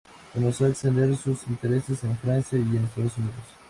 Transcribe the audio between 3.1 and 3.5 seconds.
Unidos.